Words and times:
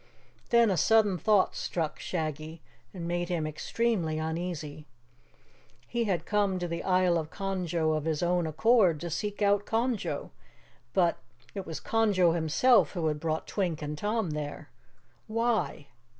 Then 0.49 0.71
a 0.71 0.77
sudden 0.77 1.19
thought 1.19 1.55
struck 1.55 1.99
Shaggy 1.99 2.63
and 2.91 3.07
made 3.07 3.29
him 3.29 3.45
extremely 3.45 4.17
uneasy. 4.17 4.87
He 5.87 6.05
had 6.05 6.25
come 6.25 6.57
to 6.57 6.67
the 6.67 6.81
Isle 6.81 7.19
of 7.19 7.29
Conjo 7.29 7.93
of 7.93 8.05
his 8.05 8.23
own 8.23 8.47
accord 8.47 8.99
to 9.01 9.11
seek 9.11 9.43
out 9.43 9.67
Conjo. 9.67 10.31
But 10.95 11.19
it 11.53 11.67
was 11.67 11.79
Conjo 11.79 12.33
himself 12.33 12.93
who 12.93 13.05
had 13.09 13.19
brought 13.19 13.45
Twink 13.45 13.83
and 13.83 13.95
Tom 13.95 14.31
there. 14.31 14.71
Why? 15.27 15.85